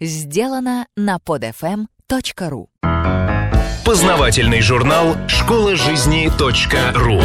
Сделано 0.00 0.88
на 0.96 1.18
podfm.ru 1.24 2.66
Познавательный 3.84 4.60
журнал 4.60 5.16
«Школа 5.28 5.76
жизни 5.76 6.28
.ру» 6.96 7.22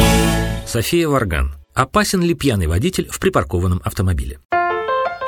София 0.66 1.08
Варган. 1.08 1.56
Опасен 1.74 2.22
ли 2.22 2.34
пьяный 2.34 2.68
водитель 2.68 3.08
в 3.10 3.18
припаркованном 3.18 3.82
автомобиле? 3.84 4.38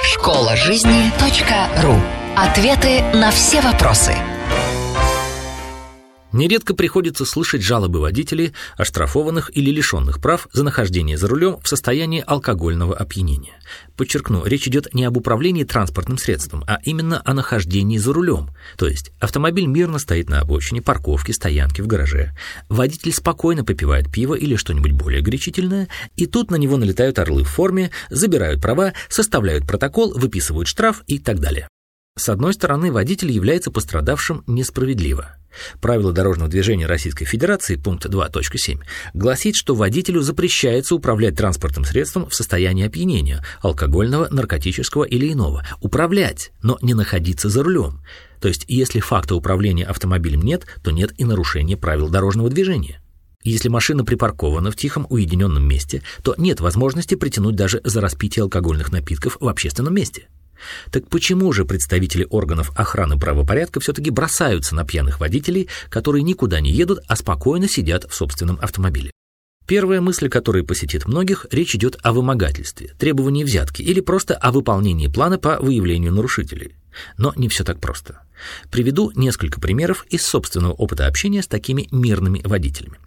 Школа 0.05 0.55
жизни 0.55 1.11
.ру 1.83 1.97
Ответы 2.37 3.03
на 3.13 3.33
все 3.33 3.61
вопросы. 3.61 4.15
Нередко 6.33 6.75
приходится 6.75 7.27
слышать 7.27 7.63
жалобы 7.63 8.01
водителей, 8.01 8.55
оштрафованных 8.77 9.55
или 9.55 9.71
лишенных 9.71 10.21
прав 10.21 10.49
за 10.53 10.65
нахождение 10.65 11.19
за 11.19 11.29
рулем 11.29 11.59
в 11.63 11.69
состоянии 11.69 12.25
алкогольного 12.27 12.97
опьянения. 12.97 13.53
Подчеркну, 13.97 14.45
речь 14.45 14.67
идет 14.67 14.95
не 14.95 15.05
об 15.05 15.19
управлении 15.19 15.65
транспортным 15.65 16.17
средством, 16.17 16.65
а 16.67 16.79
именно 16.85 17.21
о 17.25 17.35
нахождении 17.35 17.99
за 17.99 18.15
рулем. 18.15 18.51
То 18.79 18.89
есть 18.89 19.13
автомобиль 19.21 19.67
мирно 19.67 19.99
стоит 19.99 20.31
на 20.31 20.41
обочине, 20.41 20.81
парковке, 20.81 21.35
стоянке, 21.35 21.83
в 21.83 21.87
гараже. 21.87 22.35
Водитель 22.71 23.13
спокойно 23.13 23.63
попивает 23.63 24.11
пиво 24.11 24.35
или 24.35 24.57
что-нибудь 24.57 24.93
более 24.93 25.21
горячительное, 25.21 25.89
и 26.17 26.27
тут 26.27 26.51
на 26.51 26.57
него 26.57 26.79
налетают 26.79 27.19
орлы 27.19 27.45
в 27.45 27.49
форме, 27.49 27.91
забирают 28.09 28.63
права, 28.63 28.95
составляют 29.11 29.67
протокол, 29.67 30.15
выписывают 30.17 30.67
штраф 30.67 31.03
и 31.07 31.19
так 31.19 31.41
далее. 31.41 31.69
С 32.17 32.29
одной 32.29 32.55
стороны, 32.55 32.91
водитель 32.91 33.31
является 33.31 33.71
пострадавшим 33.71 34.45
несправедливо– 34.47 35.37
Правило 35.81 36.13
дорожного 36.13 36.51
движения 36.51 36.87
Российской 36.87 37.25
Федерации, 37.25 37.77
пункт 37.77 38.07
2.7, 38.07 38.81
гласит, 39.15 39.57
что 39.57 39.75
водителю 39.75 40.21
запрещается 40.21 40.95
управлять 40.95 41.37
транспортным 41.37 41.85
средством 41.85 42.29
в 42.29 42.35
состоянии 42.35 42.87
опьянения, 42.87 43.45
алкогольного, 43.61 44.29
наркотического 44.31 45.05
или 45.05 45.33
иного. 45.33 45.67
Управлять, 45.81 46.53
но 46.63 46.79
не 46.83 46.95
находиться 46.95 47.49
за 47.49 47.63
рулем. 47.63 48.03
То 48.41 48.49
есть, 48.49 48.65
если 48.69 49.01
факта 49.01 49.35
управления 49.35 49.85
автомобилем 49.85 50.43
нет, 50.43 50.67
то 50.83 50.91
нет 50.91 51.13
и 51.17 51.25
нарушения 51.25 51.77
правил 51.77 52.09
дорожного 52.09 52.51
движения. 52.51 53.01
Если 53.45 53.69
машина 53.69 54.05
припаркована 54.05 54.71
в 54.71 54.77
тихом 54.77 55.07
уединенном 55.11 55.67
месте, 55.67 56.03
то 56.23 56.35
нет 56.39 56.61
возможности 56.61 57.17
притянуть 57.17 57.57
даже 57.57 57.81
за 57.83 58.01
распитие 58.01 58.45
алкогольных 58.45 58.93
напитков 58.93 59.37
в 59.41 59.49
общественном 59.49 59.95
месте. 59.95 60.29
Так 60.91 61.09
почему 61.09 61.53
же 61.53 61.65
представители 61.65 62.27
органов 62.31 62.73
охраны 62.77 63.19
правопорядка 63.19 63.81
все-таки 63.81 64.11
бросаются 64.11 64.75
на 64.75 64.85
пьяных 64.85 65.21
водителей, 65.21 65.69
которые 65.89 66.23
никуда 66.23 66.61
не 66.61 66.71
едут, 66.73 67.01
а 67.09 67.17
спокойно 67.17 67.69
сидят 67.69 68.11
в 68.11 68.15
собственном 68.15 68.59
автомобиле? 68.61 69.11
Первая 69.67 70.01
мысль, 70.01 70.29
которая 70.29 70.65
посетит 70.65 71.07
многих, 71.07 71.47
речь 71.51 71.75
идет 71.75 71.97
о 72.03 72.13
вымогательстве, 72.13 72.95
требовании 72.99 73.45
взятки 73.45 73.81
или 73.81 74.01
просто 74.01 74.35
о 74.35 74.51
выполнении 74.51 75.07
плана 75.07 75.39
по 75.39 75.59
выявлению 75.61 76.13
нарушителей. 76.13 76.75
Но 77.17 77.33
не 77.37 77.49
все 77.49 77.65
так 77.65 77.81
просто. 77.81 78.23
Приведу 78.71 79.13
несколько 79.15 79.61
примеров 79.61 80.05
из 80.11 80.27
собственного 80.27 80.73
опыта 80.73 81.07
общения 81.07 81.43
с 81.43 81.47
такими 81.47 81.89
мирными 81.93 82.43
водителями. 82.45 82.99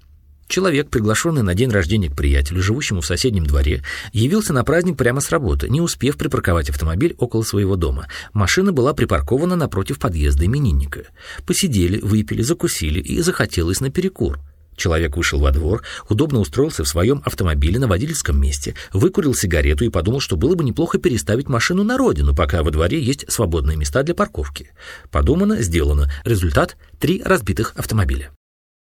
Человек, 0.47 0.89
приглашенный 0.89 1.41
на 1.41 1.55
день 1.55 1.71
рождения 1.71 2.09
к 2.09 2.15
приятелю, 2.15 2.61
живущему 2.61 3.01
в 3.01 3.05
соседнем 3.05 3.45
дворе, 3.45 3.83
явился 4.13 4.53
на 4.53 4.63
праздник 4.63 4.95
прямо 4.95 5.19
с 5.19 5.29
работы, 5.31 5.67
не 5.69 5.81
успев 5.81 6.17
припарковать 6.17 6.69
автомобиль 6.69 7.15
около 7.17 7.41
своего 7.41 7.75
дома. 7.75 8.07
Машина 8.33 8.71
была 8.71 8.93
припаркована 8.93 9.55
напротив 9.55 9.99
подъезда 9.99 10.45
именинника. 10.45 11.05
Посидели, 11.45 11.99
выпили, 11.99 12.43
закусили 12.43 12.99
и 12.99 13.21
захотелось 13.21 13.81
на 13.81 13.89
перекур. 13.89 14.39
Человек 14.75 15.15
вышел 15.15 15.39
во 15.39 15.51
двор, 15.51 15.83
удобно 16.09 16.39
устроился 16.39 16.83
в 16.83 16.87
своем 16.87 17.21
автомобиле 17.25 17.79
на 17.79 17.87
водительском 17.87 18.39
месте, 18.39 18.75
выкурил 18.93 19.33
сигарету 19.33 19.85
и 19.85 19.89
подумал, 19.89 20.19
что 20.19 20.35
было 20.35 20.55
бы 20.55 20.63
неплохо 20.63 20.97
переставить 20.97 21.47
машину 21.47 21.83
на 21.83 21.97
родину, 21.97 22.35
пока 22.35 22.61
во 22.61 22.71
дворе 22.71 23.01
есть 23.01 23.25
свободные 23.31 23.77
места 23.77 24.03
для 24.03 24.13
парковки. 24.13 24.71
Подумано, 25.11 25.61
сделано. 25.61 26.11
Результат– 26.25 26.75
три 26.99 27.21
разбитых 27.23 27.73
автомобиля. 27.77 28.31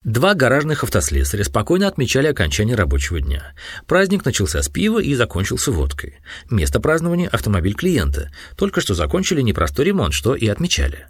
Два 0.02 0.32
гаражных 0.32 0.82
автослесаря 0.82 1.44
спокойно 1.44 1.86
отмечали 1.86 2.26
окончание 2.26 2.74
рабочего 2.74 3.20
дня. 3.20 3.52
Праздник 3.86 4.24
начался 4.24 4.62
с 4.62 4.68
пива 4.70 4.98
и 4.98 5.14
закончился 5.14 5.72
водкой. 5.72 6.20
Место 6.50 6.80
празднования– 6.80 7.28
автомобиль 7.32 7.74
клиента. 7.74 8.30
Только 8.56 8.80
что 8.80 8.94
закончили 8.94 9.42
непростой 9.42 9.84
ремонт, 9.84 10.14
что 10.14 10.34
и 10.34 10.46
отмечали. 10.46 11.06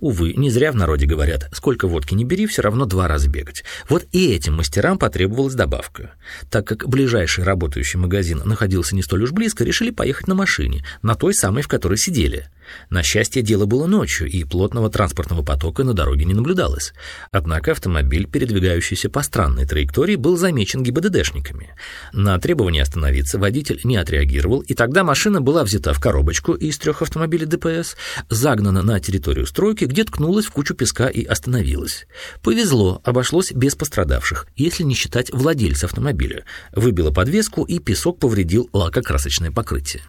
Увы, 0.00 0.32
не 0.32 0.48
зря 0.48 0.72
в 0.72 0.76
народе 0.76 1.04
говорят, 1.04 1.50
сколько 1.52 1.86
водки 1.86 2.14
не 2.14 2.24
бери, 2.24 2.46
все 2.46 2.62
равно 2.62 2.86
два 2.86 3.06
раза 3.06 3.28
бегать. 3.28 3.64
Вот 3.90 4.06
и 4.12 4.32
этим 4.32 4.54
мастерам 4.54 4.98
потребовалась 4.98 5.54
добавка. 5.54 6.14
Так 6.50 6.66
как 6.66 6.88
ближайший 6.88 7.44
работающий 7.44 7.98
магазин 7.98 8.40
находился 8.46 8.96
не 8.96 9.02
столь 9.02 9.24
уж 9.24 9.32
близко, 9.32 9.62
решили 9.62 9.90
поехать 9.90 10.26
на 10.26 10.34
машине, 10.34 10.86
на 11.02 11.16
той 11.16 11.34
самой, 11.34 11.62
в 11.62 11.68
которой 11.68 11.98
сидели– 11.98 12.48
на 12.90 13.02
счастье, 13.02 13.42
дело 13.42 13.66
было 13.66 13.86
ночью, 13.86 14.28
и 14.28 14.44
плотного 14.44 14.90
транспортного 14.90 15.42
потока 15.42 15.84
на 15.84 15.94
дороге 15.94 16.24
не 16.24 16.34
наблюдалось. 16.34 16.92
Однако 17.30 17.72
автомобиль, 17.72 18.26
передвигающийся 18.26 19.08
по 19.08 19.22
странной 19.22 19.66
траектории, 19.66 20.16
был 20.16 20.36
замечен 20.36 20.82
ГИБДДшниками. 20.82 21.74
На 22.12 22.38
требование 22.38 22.82
остановиться 22.82 23.38
водитель 23.38 23.80
не 23.84 23.96
отреагировал, 23.96 24.60
и 24.60 24.74
тогда 24.74 25.04
машина 25.04 25.40
была 25.40 25.64
взята 25.64 25.92
в 25.92 26.00
коробочку 26.00 26.52
из 26.52 26.78
трех 26.78 27.02
автомобилей 27.02 27.46
ДПС, 27.46 27.96
загнана 28.28 28.82
на 28.82 29.00
территорию 29.00 29.46
стройки, 29.46 29.84
где 29.84 30.04
ткнулась 30.04 30.46
в 30.46 30.50
кучу 30.52 30.74
песка 30.74 31.08
и 31.08 31.24
остановилась. 31.24 32.06
Повезло, 32.42 33.00
обошлось 33.04 33.52
без 33.52 33.74
пострадавших, 33.74 34.46
если 34.56 34.82
не 34.82 34.94
считать 34.94 35.32
владельца 35.32 35.86
автомобиля. 35.86 36.44
Выбило 36.74 37.10
подвеску, 37.10 37.64
и 37.64 37.78
песок 37.78 38.18
повредил 38.18 38.68
лакокрасочное 38.72 39.50
покрытие. 39.50 40.02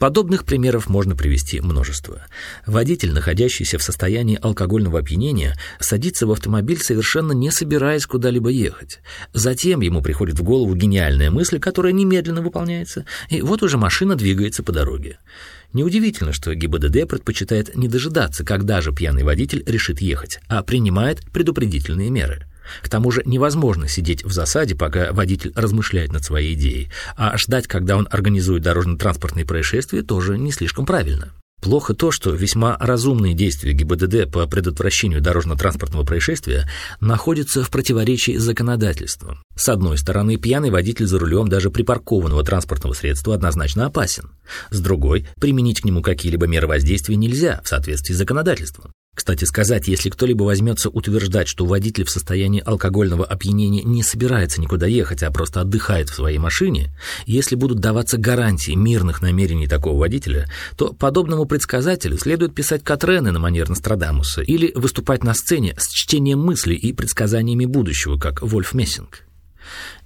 Подобных 0.00 0.46
примеров 0.46 0.88
можно 0.88 1.14
привести 1.14 1.60
множество. 1.60 2.22
Водитель, 2.64 3.12
находящийся 3.12 3.76
в 3.76 3.82
состоянии 3.82 4.38
алкогольного 4.40 5.00
опьянения, 5.00 5.58
садится 5.78 6.26
в 6.26 6.32
автомобиль, 6.32 6.80
совершенно 6.80 7.32
не 7.32 7.50
собираясь 7.50 8.06
куда-либо 8.06 8.48
ехать. 8.48 9.00
Затем 9.34 9.82
ему 9.82 10.00
приходит 10.00 10.38
в 10.38 10.42
голову 10.42 10.74
гениальная 10.74 11.30
мысль, 11.30 11.58
которая 11.58 11.92
немедленно 11.92 12.40
выполняется, 12.40 13.04
и 13.28 13.42
вот 13.42 13.62
уже 13.62 13.76
машина 13.76 14.16
двигается 14.16 14.62
по 14.62 14.72
дороге. 14.72 15.18
Неудивительно, 15.74 16.32
что 16.32 16.54
ГИБДД 16.54 17.06
предпочитает 17.06 17.76
не 17.76 17.86
дожидаться, 17.86 18.42
когда 18.42 18.80
же 18.80 18.94
пьяный 18.94 19.22
водитель 19.22 19.62
решит 19.66 20.00
ехать, 20.00 20.40
а 20.48 20.62
принимает 20.62 21.20
предупредительные 21.30 22.08
меры. 22.08 22.46
К 22.82 22.88
тому 22.88 23.10
же 23.10 23.22
невозможно 23.24 23.88
сидеть 23.88 24.24
в 24.24 24.32
засаде, 24.32 24.74
пока 24.74 25.12
водитель 25.12 25.52
размышляет 25.54 26.12
над 26.12 26.24
своей 26.24 26.54
идеей, 26.54 26.90
а 27.16 27.36
ждать, 27.36 27.66
когда 27.66 27.96
он 27.96 28.08
организует 28.10 28.62
дорожно-транспортные 28.62 29.44
происшествия, 29.46 30.02
тоже 30.02 30.38
не 30.38 30.52
слишком 30.52 30.86
правильно. 30.86 31.32
Плохо 31.60 31.92
то, 31.92 32.10
что 32.10 32.30
весьма 32.30 32.76
разумные 32.80 33.34
действия 33.34 33.72
ГИБДД 33.72 34.32
по 34.32 34.46
предотвращению 34.46 35.20
дорожно-транспортного 35.20 36.04
происшествия 36.04 36.66
находятся 37.00 37.62
в 37.62 37.70
противоречии 37.70 38.38
с 38.38 38.42
законодательством. 38.42 39.42
С 39.54 39.68
одной 39.68 39.98
стороны, 39.98 40.36
пьяный 40.36 40.70
водитель 40.70 41.06
за 41.06 41.18
рулем 41.18 41.48
даже 41.48 41.70
припаркованного 41.70 42.42
транспортного 42.44 42.94
средства 42.94 43.34
однозначно 43.34 43.86
опасен. 43.86 44.30
С 44.70 44.80
другой, 44.80 45.28
применить 45.38 45.82
к 45.82 45.84
нему 45.84 46.00
какие-либо 46.00 46.46
меры 46.46 46.66
воздействия 46.66 47.16
нельзя 47.16 47.60
в 47.62 47.68
соответствии 47.68 48.14
с 48.14 48.18
законодательством. 48.18 48.92
Кстати 49.20 49.44
сказать, 49.44 49.86
если 49.86 50.08
кто-либо 50.08 50.44
возьмется 50.44 50.88
утверждать, 50.88 51.46
что 51.46 51.66
водитель 51.66 52.04
в 52.04 52.10
состоянии 52.10 52.62
алкогольного 52.64 53.22
опьянения 53.22 53.82
не 53.82 54.02
собирается 54.02 54.62
никуда 54.62 54.86
ехать, 54.86 55.22
а 55.22 55.30
просто 55.30 55.60
отдыхает 55.60 56.08
в 56.08 56.14
своей 56.14 56.38
машине, 56.38 56.90
если 57.26 57.54
будут 57.54 57.80
даваться 57.80 58.16
гарантии 58.16 58.72
мирных 58.72 59.20
намерений 59.20 59.66
такого 59.66 59.98
водителя, 59.98 60.48
то 60.78 60.94
подобному 60.94 61.44
предсказателю 61.44 62.16
следует 62.16 62.54
писать 62.54 62.82
Катрены 62.82 63.30
на 63.30 63.38
манер 63.38 63.68
Нострадамуса 63.68 64.40
или 64.40 64.72
выступать 64.74 65.22
на 65.22 65.34
сцене 65.34 65.74
с 65.76 65.92
чтением 65.92 66.40
мыслей 66.40 66.76
и 66.76 66.94
предсказаниями 66.94 67.66
будущего, 67.66 68.16
как 68.16 68.40
Вольф 68.40 68.72
Мессинг. 68.72 69.26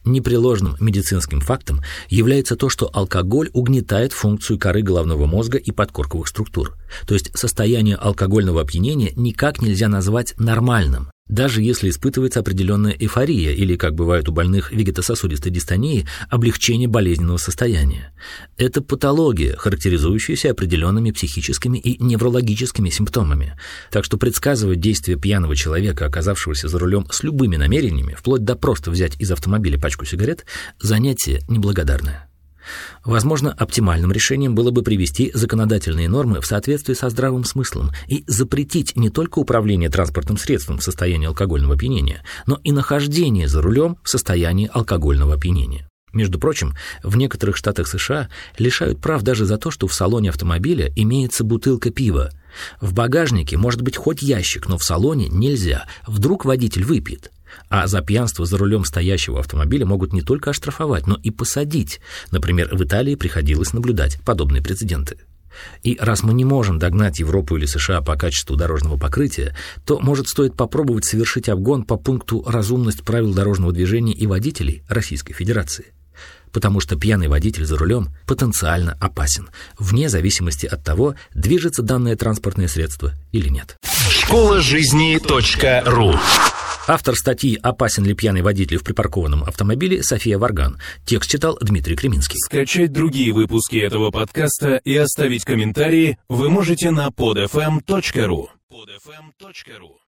Непреложным 0.04 0.76
медицинским 0.80 1.40
фактом 1.40 1.80
является 2.08 2.56
то, 2.56 2.68
что 2.68 2.90
алкоголь 2.92 3.50
угнетает 3.54 4.12
функцию 4.12 4.58
коры 4.58 4.82
головного 4.82 5.26
мозга 5.26 5.56
и 5.56 5.70
подкорковых 5.70 6.28
структур. 6.28 6.76
То 7.06 7.14
есть 7.14 7.36
состояние 7.36 7.96
алкогольного 7.96 8.60
опьянения 8.60 9.12
никак 9.16 9.62
нельзя 9.62 9.88
назвать 9.88 10.34
нормальным 10.38 11.08
даже 11.28 11.62
если 11.62 11.88
испытывается 11.88 12.40
определенная 12.40 12.92
эйфория 12.92 13.52
или, 13.52 13.76
как 13.76 13.94
бывает 13.94 14.28
у 14.28 14.32
больных 14.32 14.72
вегетососудистой 14.72 15.50
дистонии, 15.50 16.06
облегчение 16.28 16.86
болезненного 16.86 17.38
состояния. 17.38 18.12
Это 18.58 18.82
патология, 18.82 19.56
характеризующаяся 19.56 20.50
определенными 20.50 21.12
психическими 21.12 21.78
и 21.78 22.02
неврологическими 22.02 22.90
симптомами. 22.90 23.56
Так 23.90 24.04
что 24.04 24.18
предсказывать 24.18 24.80
действия 24.80 25.16
пьяного 25.16 25.56
человека, 25.56 26.04
оказавшегося 26.04 26.68
за 26.68 26.78
рулем 26.78 27.06
с 27.10 27.22
любыми 27.22 27.56
намерениями, 27.56 28.14
вплоть 28.18 28.44
до 28.44 28.54
просто 28.54 28.90
взять 28.90 29.18
из 29.18 29.30
автомобиля 29.32 29.80
пачку 29.94 30.06
сигарет, 30.06 30.44
занятие 30.80 31.40
неблагодарное. 31.48 32.28
Возможно, 33.04 33.52
оптимальным 33.52 34.10
решением 34.10 34.54
было 34.54 34.70
бы 34.72 34.82
привести 34.82 35.30
законодательные 35.34 36.08
нормы 36.08 36.40
в 36.40 36.46
соответствии 36.46 36.94
со 36.94 37.10
здравым 37.10 37.44
смыслом 37.44 37.92
и 38.08 38.24
запретить 38.26 38.96
не 38.96 39.10
только 39.10 39.38
управление 39.38 39.90
транспортным 39.90 40.36
средством 40.36 40.78
в 40.78 40.82
состоянии 40.82 41.28
алкогольного 41.28 41.74
опьянения, 41.74 42.24
но 42.46 42.58
и 42.64 42.72
нахождение 42.72 43.46
за 43.46 43.62
рулем 43.62 43.98
в 44.02 44.08
состоянии 44.08 44.68
алкогольного 44.72 45.34
опьянения. 45.34 45.88
Между 46.12 46.40
прочим, 46.40 46.74
в 47.04 47.16
некоторых 47.16 47.56
штатах 47.56 47.86
США 47.86 48.28
лишают 48.58 49.00
прав 49.00 49.22
даже 49.22 49.44
за 49.44 49.58
то, 49.58 49.70
что 49.70 49.86
в 49.86 49.94
салоне 49.94 50.30
автомобиля 50.30 50.90
имеется 50.96 51.44
бутылка 51.44 51.90
пива. 51.90 52.30
В 52.80 52.94
багажнике 52.94 53.58
может 53.58 53.82
быть 53.82 53.96
хоть 53.96 54.22
ящик, 54.22 54.68
но 54.68 54.78
в 54.78 54.84
салоне 54.84 55.28
нельзя. 55.28 55.86
Вдруг 56.06 56.44
водитель 56.44 56.84
выпьет. 56.84 57.30
А 57.68 57.86
за 57.86 58.00
пьянство 58.00 58.46
за 58.46 58.56
рулем 58.58 58.84
стоящего 58.84 59.40
автомобиля 59.40 59.86
могут 59.86 60.12
не 60.12 60.22
только 60.22 60.50
оштрафовать, 60.50 61.06
но 61.06 61.18
и 61.22 61.30
посадить. 61.30 62.00
Например, 62.30 62.74
в 62.74 62.82
Италии 62.82 63.14
приходилось 63.14 63.72
наблюдать 63.72 64.20
подобные 64.24 64.62
прецеденты. 64.62 65.18
И 65.82 65.96
раз 66.00 66.22
мы 66.22 66.34
не 66.34 66.44
можем 66.44 66.78
догнать 66.78 67.20
Европу 67.20 67.56
или 67.56 67.66
США 67.66 68.00
по 68.00 68.16
качеству 68.16 68.56
дорожного 68.56 68.98
покрытия, 68.98 69.56
то, 69.84 70.00
может, 70.00 70.28
стоит 70.28 70.56
попробовать 70.56 71.04
совершить 71.04 71.48
обгон 71.48 71.84
по 71.84 71.96
пункту 71.96 72.42
«разумность 72.46 73.02
правил 73.02 73.32
дорожного 73.34 73.72
движения 73.72 74.14
и 74.14 74.26
водителей 74.26 74.82
Российской 74.88 75.34
Федерации» 75.34 75.86
потому 76.52 76.78
что 76.78 76.96
пьяный 76.96 77.26
водитель 77.26 77.66
за 77.66 77.76
рулем 77.76 78.14
потенциально 78.26 78.96
опасен, 79.00 79.50
вне 79.76 80.08
зависимости 80.08 80.66
от 80.66 80.84
того, 80.84 81.16
движется 81.34 81.82
данное 81.82 82.14
транспортное 82.16 82.68
средство 82.68 83.12
или 83.32 83.48
нет. 83.48 83.76
Школа 84.08 84.60
жизни 84.60 85.18
.ру 85.84 86.14
Автор 86.86 87.16
статьи 87.16 87.58
«Опасен 87.62 88.04
ли 88.04 88.14
пьяный 88.14 88.42
водитель 88.42 88.76
в 88.76 88.84
припаркованном 88.84 89.44
автомобиле» 89.44 90.02
София 90.02 90.38
Варган. 90.38 90.78
Текст 91.06 91.30
читал 91.30 91.56
Дмитрий 91.60 91.96
Креминский. 91.96 92.38
Скачать 92.38 92.92
другие 92.92 93.32
выпуски 93.32 93.76
этого 93.76 94.10
подкаста 94.10 94.76
и 94.76 94.94
оставить 94.94 95.44
комментарии 95.44 96.18
вы 96.28 96.50
можете 96.50 96.90
на 96.90 97.08
podfm.ru. 97.08 98.48
podfm.ru 98.70 100.03